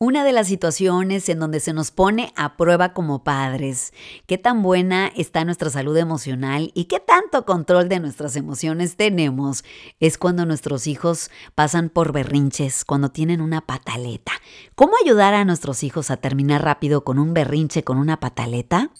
Una 0.00 0.22
de 0.22 0.30
las 0.30 0.46
situaciones 0.46 1.28
en 1.28 1.40
donde 1.40 1.58
se 1.58 1.72
nos 1.72 1.90
pone 1.90 2.32
a 2.36 2.56
prueba 2.56 2.92
como 2.92 3.24
padres, 3.24 3.92
qué 4.26 4.38
tan 4.38 4.62
buena 4.62 5.08
está 5.16 5.44
nuestra 5.44 5.70
salud 5.70 5.96
emocional 5.96 6.70
y 6.72 6.84
qué 6.84 7.00
tanto 7.00 7.44
control 7.44 7.88
de 7.88 7.98
nuestras 7.98 8.36
emociones 8.36 8.94
tenemos, 8.94 9.64
es 9.98 10.16
cuando 10.16 10.46
nuestros 10.46 10.86
hijos 10.86 11.32
pasan 11.56 11.88
por 11.88 12.12
berrinches, 12.12 12.84
cuando 12.84 13.08
tienen 13.08 13.40
una 13.40 13.60
pataleta. 13.60 14.30
¿Cómo 14.76 14.92
ayudar 15.04 15.34
a 15.34 15.44
nuestros 15.44 15.82
hijos 15.82 16.12
a 16.12 16.16
terminar 16.16 16.62
rápido 16.62 17.02
con 17.02 17.18
un 17.18 17.34
berrinche, 17.34 17.82
con 17.82 17.98
una 17.98 18.20
pataleta? 18.20 18.92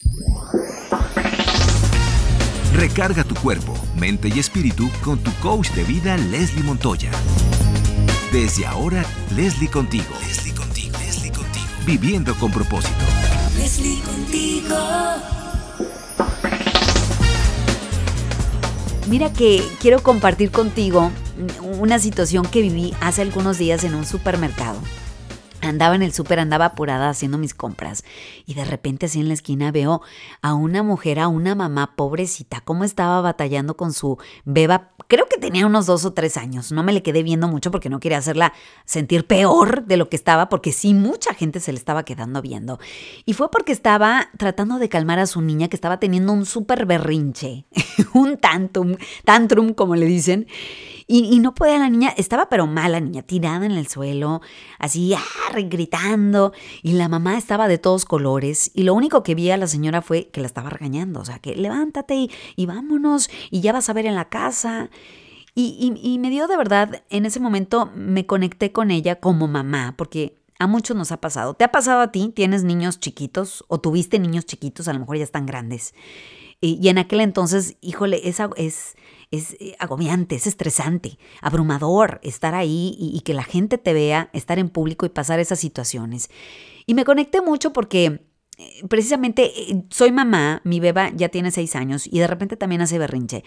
Recarga 2.75 3.23
tu 3.23 3.37
cuerpo, 3.37 3.73
mente 3.97 4.33
y 4.35 4.41
espíritu 4.41 4.91
con 5.05 5.21
tu 5.21 5.31
coach 5.35 5.71
de 5.75 5.85
vida, 5.85 6.17
Leslie 6.17 6.65
Montoya. 6.65 7.13
Desde 8.33 8.67
ahora, 8.67 9.05
Leslie 9.31 9.71
contigo. 9.71 10.13
Leslie. 10.27 10.48
Viviendo 11.89 12.35
con 12.35 12.51
propósito. 12.51 12.93
Leslie 13.57 13.99
contigo. 14.03 14.77
Mira 19.09 19.33
que 19.33 19.65
quiero 19.81 20.03
compartir 20.03 20.51
contigo 20.51 21.11
una 21.63 21.99
situación 21.99 22.45
que 22.45 22.61
viví 22.61 22.93
hace 23.01 23.23
algunos 23.23 23.57
días 23.57 23.85
en 23.85 23.95
un 23.95 24.05
supermercado. 24.05 24.79
Andaba 25.69 25.95
en 25.95 26.03
el 26.03 26.13
súper, 26.13 26.41
andaba 26.41 26.67
apurada 26.67 27.09
haciendo 27.11 27.39
mis 27.39 27.55
compras 27.55 28.05
y 28.47 28.55
de 28.55 28.65
repente 28.65 29.07
así 29.07 29.21
en 29.21 29.29
la 29.29 29.35
esquina 29.35 29.71
veo 29.71 30.03
a 30.43 30.55
una 30.55 30.83
mujer, 30.83 31.19
a 31.19 31.29
una 31.29 31.55
mamá 31.55 31.95
pobrecita, 31.97 32.61
cómo 32.61 32.85
estaba 32.85 33.21
batallando 33.21 33.77
con 33.77 33.93
su 33.93 34.19
beba. 34.45 34.91
Creo 35.07 35.27
que 35.29 35.39
tenía 35.39 35.67
unos 35.67 35.87
dos 35.87 36.05
o 36.05 36.13
tres 36.13 36.37
años. 36.37 36.73
No 36.73 36.83
me 36.83 36.93
le 36.93 37.03
quedé 37.03 37.23
viendo 37.23 37.49
mucho 37.49 37.71
porque 37.71 37.89
no 37.89 38.01
quería 38.01 38.19
hacerla 38.19 38.53
sentir 38.85 39.27
peor 39.27 39.85
de 39.85 39.97
lo 39.97 40.09
que 40.09 40.17
estaba, 40.17 40.49
porque 40.49 40.73
sí, 40.73 40.95
mucha 40.95 41.35
gente 41.35 41.61
se 41.61 41.73
le 41.73 41.79
estaba 41.79 42.05
quedando 42.05 42.43
viendo. 42.43 42.79
Y 43.25 43.35
fue 43.35 43.51
porque 43.51 43.73
estaba 43.73 44.29
tratando 44.39 44.79
de 44.79 44.89
calmar 44.89 45.19
a 45.19 45.27
su 45.27 45.41
niña 45.41 45.69
que 45.69 45.77
estaba 45.77 45.99
teniendo 45.99 46.33
un 46.33 46.47
súper 46.47 46.87
berrinche, 46.87 47.67
un 48.15 48.37
tantrum, 48.39 48.97
tantrum 49.25 49.73
como 49.75 49.97
le 49.97 50.07
dicen. 50.07 50.47
Y, 51.11 51.41
no 51.41 51.55
podía 51.55 51.79
la 51.79 51.89
niña, 51.89 52.13
estaba 52.19 52.51
pero 52.51 52.67
mal 52.67 52.93
la 52.93 53.01
niña, 53.01 53.23
tirada 53.23 53.65
en 53.65 53.73
el 53.73 53.89
suelo, 53.89 54.43
así 54.79 55.15
ah, 55.15 55.59
gritando. 55.65 56.53
Y 56.83 56.93
la 56.93 57.09
mamá 57.09 57.39
estaba 57.39 57.67
de 57.67 57.79
todos 57.79 58.05
colores. 58.05 58.71
Y 58.75 58.83
lo 58.83 58.93
único 58.93 59.23
que 59.23 59.35
vi 59.35 59.51
a 59.51 59.57
la 59.57 59.67
señora 59.67 60.03
fue 60.03 60.29
que 60.29 60.43
la 60.43 60.47
estaba 60.47 60.69
regañando. 60.69 61.21
O 61.21 61.25
sea, 61.25 61.39
que 61.39 61.57
levántate 61.57 62.29
y, 62.57 62.67
vámonos 62.67 63.31
y 63.51 63.63
ya 63.63 63.73
vas 63.73 63.89
a 63.89 63.95
ver 63.95 64.05
en 64.05 64.17
la 64.17 64.29
casa. 64.29 64.91
Y, 65.55 65.95
y 66.03 66.19
me 66.19 66.29
dio 66.29 66.47
de 66.47 66.59
verdad, 66.59 67.03
en 67.09 67.25
ese 67.25 67.41
momento 67.41 67.91
me 67.97 68.27
conecté 68.27 68.71
con 68.71 68.91
ella 68.91 69.17
como 69.17 69.49
mamá, 69.49 69.95
porque 69.97 70.38
a 70.59 70.67
muchos 70.67 70.97
nos 70.97 71.13
ha 71.13 71.21
pasado. 71.21 71.55
¿Te 71.55 71.65
ha 71.65 71.73
pasado 71.73 72.01
a 72.01 72.13
ti? 72.13 72.33
¿Tienes 72.35 72.65
niños 72.65 73.01
chiquitos 73.01 73.65
o 73.69 73.81
tuviste 73.81 74.19
niños 74.19 74.47
chiquitos? 74.47 74.89
A 74.89 74.93
lo 74.93 75.01
mejor 75.01 75.17
ya 75.17 75.25
están 75.25 75.47
grandes. 75.47 75.95
Y, 76.61 76.79
y 76.83 76.89
en 76.89 76.99
aquel 76.99 77.21
entonces, 77.21 77.77
híjole, 77.81 78.29
esa 78.29 78.51
es, 78.57 78.97
es 79.31 79.57
eh, 79.61 79.77
agobiante, 79.79 80.35
es 80.35 80.47
estresante, 80.47 81.19
abrumador 81.41 82.21
estar 82.23 82.55
ahí 82.55 82.97
y, 82.99 83.21
que 83.21 83.35
la 83.35 83.45
gente 83.45 83.79
te 83.79 83.93
vea, 83.93 84.31
estar 84.33 84.59
en 84.59 84.69
público 84.69 85.07
y 85.07 85.11
pasar 85.11 85.39
esas 85.39 85.61
situaciones. 85.61 86.31
Y 86.87 86.95
me 86.95 87.05
conecté 87.05 87.41
mucho 87.43 87.73
porque 87.73 88.28
precisamente 88.89 89.45
eh, 89.45 89.85
soy 89.91 90.13
mamá, 90.13 90.61
mi 90.65 90.81
beba 90.81 91.11
ya 91.15 91.29
tiene 91.29 91.51
seis 91.51 91.77
años 91.77 92.07
y 92.07 92.19
de 92.19 92.27
repente 92.27 92.57
también 92.57 92.81
hace 92.81 92.99
berrinche. 92.99 93.45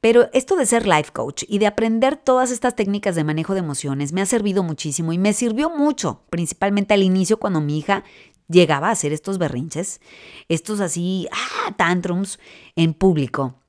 Pero 0.00 0.28
esto 0.32 0.56
de 0.56 0.66
ser 0.66 0.86
life 0.86 1.12
coach 1.12 1.44
y 1.48 1.58
de 1.58 1.66
aprender 1.66 2.16
todas 2.16 2.50
estas 2.50 2.74
técnicas 2.74 3.14
de 3.14 3.24
manejo 3.24 3.54
de 3.54 3.60
emociones 3.60 4.12
me 4.12 4.22
ha 4.22 4.26
servido 4.26 4.62
muchísimo 4.62 5.12
y 5.12 5.18
me 5.18 5.32
sirvió 5.32 5.70
mucho, 5.70 6.22
principalmente 6.30 6.94
al 6.94 7.02
inicio 7.02 7.38
cuando 7.38 7.60
mi 7.60 7.78
hija 7.78 8.04
llegaba 8.48 8.88
a 8.88 8.92
hacer 8.92 9.12
estos 9.12 9.38
berrinches, 9.38 10.00
estos 10.48 10.80
así, 10.80 11.28
ah, 11.32 11.74
tantrums 11.76 12.38
en 12.76 12.94
público. 12.94 13.63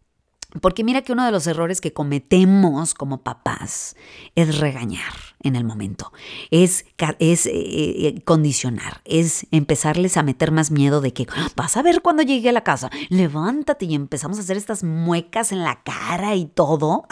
Porque 0.62 0.84
mira 0.84 1.02
que 1.02 1.12
uno 1.12 1.26
de 1.26 1.32
los 1.32 1.48
errores 1.48 1.82
que 1.82 1.94
cometemos 1.94 2.94
como 2.94 3.22
papás 3.22 3.96
es 4.36 4.60
regañar 4.60 5.14
en 5.42 5.56
el 5.56 5.64
momento, 5.64 6.12
es, 6.50 6.86
es 7.20 7.46
eh, 7.46 7.52
eh, 7.54 8.22
condicionar, 8.24 9.02
es 9.06 9.46
empezarles 9.52 10.18
a 10.18 10.24
meter 10.24 10.52
más 10.52 10.72
miedo 10.72 11.02
de 11.02 11.14
que 11.14 11.28
ah, 11.36 11.50
vas 11.56 11.78
a 11.78 11.84
ver 11.84 12.02
cuando 12.02 12.24
llegue 12.24 12.50
a 12.50 12.54
la 12.54 12.64
casa, 12.64 12.90
levántate 13.10 13.86
y 13.86 13.96
empezamos 13.96 14.38
a 14.38 14.42
hacer 14.42 14.58
estas 14.58 14.84
muecas 14.84 15.52
en 15.52 15.64
la 15.64 15.84
cara 15.84 16.36
y 16.36 16.46
todo, 16.46 17.06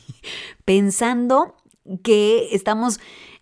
pensando 0.64 1.56
que 2.02 2.48
estamos 2.52 3.00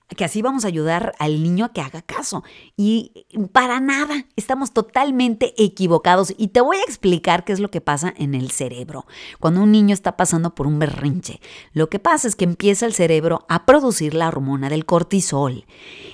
que 0.08 0.24
así 0.24 0.42
vamos 0.42 0.64
a 0.64 0.68
ayudar 0.68 1.14
al 1.18 1.42
niño 1.42 1.64
a 1.64 1.72
que 1.72 1.80
haga 1.80 2.02
caso. 2.02 2.44
Y 2.76 3.26
para 3.52 3.80
nada, 3.80 4.26
estamos 4.36 4.72
totalmente 4.72 5.54
equivocados. 5.56 6.34
Y 6.36 6.48
te 6.48 6.60
voy 6.60 6.76
a 6.76 6.82
explicar 6.82 7.44
qué 7.44 7.52
es 7.52 7.60
lo 7.60 7.70
que 7.70 7.80
pasa 7.80 8.12
en 8.16 8.34
el 8.34 8.50
cerebro 8.50 9.06
cuando 9.40 9.62
un 9.62 9.72
niño 9.72 9.94
está 9.94 10.16
pasando 10.16 10.54
por 10.54 10.66
un 10.66 10.78
berrinche. 10.78 11.40
Lo 11.72 11.88
que 11.88 11.98
pasa 11.98 12.28
es 12.28 12.36
que 12.36 12.44
empieza 12.44 12.86
el 12.86 12.94
cerebro 12.94 13.44
a 13.48 13.66
producir 13.66 14.14
la 14.14 14.28
hormona 14.28 14.68
del 14.68 14.84
cortisol. 14.84 15.66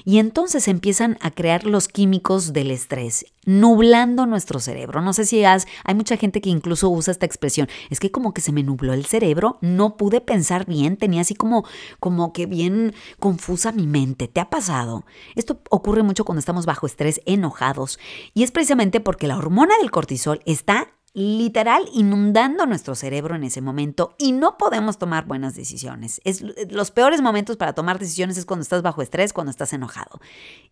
Y 0.05 0.19
entonces 0.19 0.69
empiezan 0.69 1.19
a 1.21 1.31
crear 1.31 1.65
los 1.65 1.89
químicos 1.89 2.53
del 2.53 2.71
estrés 2.71 3.27
nublando 3.47 4.27
nuestro 4.27 4.61
cerebro. 4.61 5.01
No 5.01 5.13
sé 5.13 5.25
si 5.25 5.45
has, 5.45 5.67
hay 5.85 5.95
mucha 5.95 6.17
gente 6.17 6.41
que 6.41 6.51
incluso 6.51 6.89
usa 6.91 7.13
esta 7.13 7.27
expresión. 7.27 7.69
Es 7.89 7.99
que 8.01 8.11
como 8.11 8.35
que 8.35 8.41
se 8.41 8.53
me 8.53 8.63
nubló 8.63 8.93
el 8.93 9.07
cerebro, 9.07 9.59
no 9.61 9.97
pude 9.97 10.21
pensar 10.21 10.67
bien, 10.67 10.97
tenía 10.97 11.23
así 11.23 11.35
como, 11.35 11.65
como 11.99 12.33
que 12.33 12.47
bien 12.47 12.95
confusa 13.19 13.73
mi 13.73 13.87
mente. 13.87 14.29
¿Te 14.29 14.41
ha 14.41 14.51
pasado? 14.51 15.05
Esto 15.35 15.61
ocurre 15.71 16.03
mucho 16.03 16.25
cuando 16.25 16.41
estamos 16.41 16.67
bajo 16.67 16.87
estrés, 16.87 17.21
enojados. 17.25 17.99
Y 18.35 18.43
es 18.43 18.51
precisamente 18.51 19.01
porque 19.01 19.27
la 19.27 19.39
hormona 19.39 19.75
del 19.79 19.91
cortisol 19.91 20.41
está 20.45 20.89
literal 21.13 21.89
inundando 21.93 22.67
nuestro 22.67 22.95
cerebro 22.95 23.35
en 23.35 23.43
ese 23.43 23.61
momento 23.61 24.15
y 24.17 24.33
no 24.33 24.57
podemos 24.57 24.99
tomar 24.99 25.27
buenas 25.27 25.57
decisiones. 25.57 26.21
Es, 26.25 26.43
los 26.71 26.91
peores 26.93 27.21
momentos 27.21 27.57
para 27.57 27.73
tomar 27.73 27.99
decisiones 27.99 28.39
es 28.39 28.47
cuando 28.47 28.63
estás 28.63 28.83
bajo 28.83 29.03
estrés, 29.03 29.33
cuando 29.33 29.51
estás 29.51 29.73
enojado. 29.73 30.21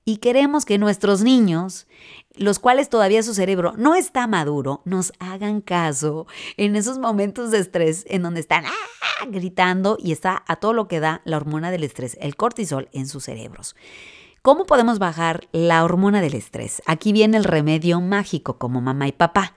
Y 0.04 0.18
queremos 0.18 0.64
que 0.64 0.78
nuestros 0.78 1.22
niños, 1.22 1.88
los 2.34 2.60
cuales 2.60 2.88
todavía 2.88 3.22
su 3.22 3.34
cerebro 3.34 3.74
no 3.76 3.96
está 3.96 4.26
maduro, 4.28 4.80
nos 4.84 5.12
hagan 5.18 5.60
caso 5.60 6.26
en 6.56 6.76
esos 6.76 6.98
momentos 6.98 7.50
de 7.50 7.58
estrés 7.58 8.04
en 8.08 8.22
donde 8.22 8.40
están 8.40 8.64
¡ah! 8.66 9.26
gritando 9.28 9.98
y 10.00 10.12
está 10.12 10.44
a 10.46 10.56
todo 10.56 10.72
lo 10.72 10.86
que 10.86 11.00
da 11.00 11.20
la 11.24 11.36
hormona 11.36 11.72
del 11.72 11.82
estrés, 11.82 12.16
el 12.20 12.36
cortisol 12.36 12.88
en 12.92 13.08
sus 13.08 13.24
cerebros. 13.24 13.74
¿Cómo 14.42 14.66
podemos 14.66 15.00
bajar 15.00 15.48
la 15.50 15.84
hormona 15.84 16.20
del 16.20 16.34
estrés? 16.34 16.80
Aquí 16.86 17.12
viene 17.12 17.36
el 17.36 17.44
remedio 17.44 18.00
mágico 18.00 18.56
como 18.56 18.80
mamá 18.80 19.08
y 19.08 19.12
papá 19.12 19.56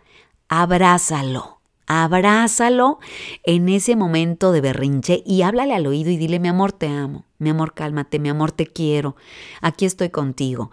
abrázalo. 0.51 1.61
Abrázalo 1.87 2.99
en 3.43 3.69
ese 3.69 3.95
momento 3.95 4.51
de 4.51 4.61
berrinche 4.61 5.23
y 5.25 5.41
háblale 5.43 5.73
al 5.73 5.87
oído 5.87 6.11
y 6.11 6.17
dile, 6.17 6.39
mi 6.39 6.49
amor, 6.49 6.73
te 6.73 6.87
amo, 6.87 7.25
mi 7.37 7.49
amor, 7.49 7.73
cálmate, 7.73 8.19
mi 8.19 8.29
amor, 8.29 8.51
te 8.51 8.67
quiero, 8.67 9.15
aquí 9.61 9.85
estoy 9.85 10.09
contigo. 10.09 10.71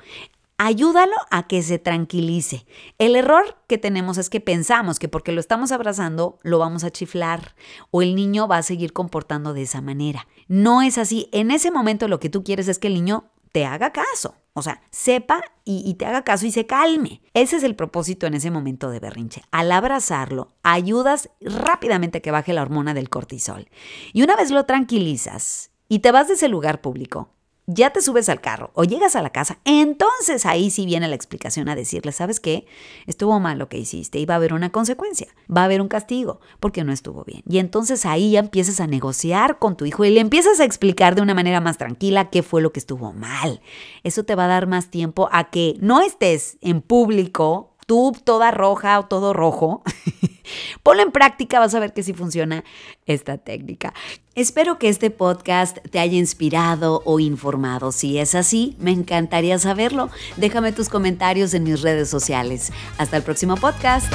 Ayúdalo 0.59 1.15
a 1.31 1.47
que 1.47 1.63
se 1.63 1.79
tranquilice. 1.79 2.67
El 2.99 3.15
error 3.15 3.57
que 3.69 3.79
tenemos 3.79 4.19
es 4.19 4.29
que 4.29 4.41
pensamos 4.41 4.99
que 4.99 5.09
porque 5.09 5.31
lo 5.31 5.39
estamos 5.39 5.71
abrazando 5.71 6.41
lo 6.43 6.59
vamos 6.59 6.83
a 6.83 6.91
chiflar 6.91 7.55
o 7.93 8.03
el 8.03 8.17
niño 8.17 8.49
va 8.49 8.59
a 8.59 8.63
seguir 8.65 8.93
comportando 8.93 9.55
de 9.55 9.63
esa 9.63 9.81
manera. 9.81 10.27
No 10.49 10.83
es 10.83 10.99
así. 10.99 11.29
En 11.31 11.53
ese 11.53 11.71
momento 11.71 12.09
lo 12.09 12.19
que 12.19 12.31
tú 12.31 12.43
quieres 12.43 12.67
es 12.67 12.81
que 12.81 12.89
el 12.89 12.95
niño 12.95 13.31
te 13.53 13.65
haga 13.65 13.93
caso. 13.93 14.35
O 14.59 14.63
sea, 14.63 14.81
sepa 14.91 15.43
y, 15.65 15.95
te 15.95 16.07
haga 16.07 16.25
caso 16.25 16.47
y 16.47 16.51
se 16.51 16.67
calme. 16.67 17.21
Ese 17.35 17.57
es 17.57 17.63
el 17.63 17.77
propósito 17.77 18.27
en 18.27 18.35
ese 18.35 18.51
momento 18.51 18.91
de 18.91 19.01
berrinche. 19.01 19.43
Al 19.51 19.71
abrazarlo, 19.71 20.55
ayudas 20.63 21.31
rápidamente 21.41 22.19
a 22.19 22.21
que 22.21 22.31
baje 22.31 22.53
la 22.53 22.63
hormona 22.63 22.95
del 22.95 23.11
cortisol. 23.11 23.69
Y 24.13 24.23
una 24.23 24.37
vez 24.37 24.51
lo 24.51 24.65
tranquilizas 24.65 25.71
y 25.89 25.99
te 26.01 26.13
vas 26.13 26.29
de 26.29 26.35
ese 26.35 26.49
lugar 26.49 26.81
público, 26.81 27.31
ya 27.69 27.91
te 27.91 28.01
subes 28.01 28.31
al 28.31 28.41
carro 28.41 28.71
o 28.73 28.85
llegas 28.85 29.15
a 29.15 29.23
la 29.23 29.31
casa, 29.31 29.59
entonces 29.65 30.47
ahí 30.47 30.71
sí 30.71 30.87
viene 30.87 31.07
la 31.07 31.15
explicación 31.15 31.69
a 31.69 31.77
decirle, 31.77 32.13
¿sabes 32.13 32.41
qué? 32.41 32.67
Estuvo 33.07 33.39
mal 33.41 33.59
lo 33.59 33.69
que 33.69 33.79
hiciste 33.79 34.19
y 34.19 34.25
va 34.25 34.35
a 34.35 34.37
haber 34.39 34.55
una 34.55 34.73
consecuencia, 34.73 35.29
va 35.55 35.61
a 35.61 35.65
haber 35.67 35.83
un 35.83 35.89
castigo 35.89 36.41
porque 36.61 36.83
no 36.83 36.93
estuvo 36.93 37.25
bien. 37.25 37.43
Y 37.47 37.59
entonces 37.59 38.07
ahí 38.07 38.33
ya 38.33 38.41
empiezas 38.41 38.81
a 38.81 38.87
negociar 38.87 39.59
con 39.59 39.77
tu 39.77 39.85
hijo 39.85 40.05
y 40.05 40.11
le 40.11 40.21
empiezas 40.21 40.61
a 40.61 40.65
explicar 40.65 41.15
de 41.15 41.21
una 41.21 41.35
manera 41.35 41.61
más 41.61 41.77
tranquila 41.77 42.31
qué 42.31 42.43
fue 42.43 42.63
lo 42.63 42.73
que 42.73 42.81
estuvo 42.81 43.13
mal. 43.13 43.61
Eso 44.03 44.25
te 44.25 44.35
va 44.35 44.47
a 44.47 44.49
dar 44.49 44.67
más 44.67 44.91
tiempo 44.91 45.29
a 45.31 45.51
que 45.51 45.77
no 45.81 46.01
estés 46.01 46.57
en 46.63 46.81
público 46.81 47.75
tú 47.89 48.15
toda 48.23 48.51
roja 48.51 49.01
o 49.01 49.07
todo 49.07 49.33
rojo, 49.33 49.83
ponlo 50.83 51.03
en 51.03 51.11
práctica, 51.11 51.59
vas 51.59 51.75
a 51.75 51.81
ver 51.81 51.95
que 51.95 52.03
sí 52.03 52.13
funciona 52.13 52.63
esta 53.07 53.39
técnica. 53.39 53.95
Espero 54.35 54.79
que 54.79 54.91
este 54.91 55.11
podcast 55.11 55.79
te 55.91 55.99
haya 55.99 56.19
inspirado 56.19 57.01
o 57.07 57.19
informado. 57.19 57.91
Si 57.91 58.19
es 58.19 58.35
así, 58.35 58.77
me 58.79 58.91
encantaría 58.91 59.59
saberlo. 59.59 60.11
Déjame 60.37 60.73
tus 60.73 60.91
comentarios 60.91 61.55
en 61.55 61.65
mis 61.65 61.81
redes 61.81 62.11
sociales. 62.11 62.73
Hasta 62.99 63.17
el 63.17 63.23
próximo 63.23 63.57
podcast. 63.57 64.13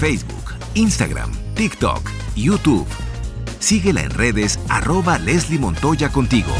Facebook, 0.00 0.54
Instagram, 0.74 1.30
TikTok, 1.54 2.10
YouTube. 2.36 2.88
Síguela 3.58 4.00
en 4.00 4.10
redes 4.10 4.58
arroba 4.70 5.18
Leslie 5.18 5.58
Montoya 5.58 6.08
contigo. 6.08 6.52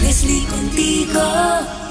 Leslie 0.00 0.46
contigo. 0.46 1.85